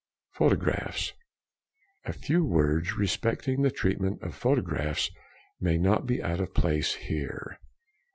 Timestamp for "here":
6.95-7.59